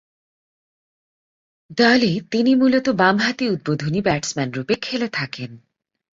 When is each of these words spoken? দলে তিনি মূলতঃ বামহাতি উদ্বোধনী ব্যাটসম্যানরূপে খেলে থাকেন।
দলে 1.77 2.11
তিনি 2.31 2.51
মূলতঃ 2.55 2.91
বামহাতি 2.93 3.45
উদ্বোধনী 3.49 3.99
ব্যাটসম্যানরূপে 4.01 4.75
খেলে 4.81 5.07
থাকেন। 5.13 5.51